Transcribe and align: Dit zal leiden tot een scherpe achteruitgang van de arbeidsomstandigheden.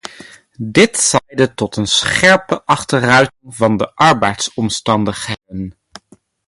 Dit 0.59 0.97
zal 0.97 1.19
leiden 1.27 1.55
tot 1.55 1.75
een 1.75 1.87
scherpe 1.87 2.65
achteruitgang 2.65 3.55
van 3.55 3.77
de 3.77 3.93
arbeidsomstandigheden. 3.95 5.75